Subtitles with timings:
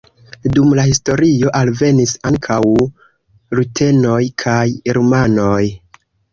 [0.53, 2.59] Dum la historio alvenis ankaŭ
[3.61, 4.67] rutenoj kaj
[5.01, 5.63] rumanoj.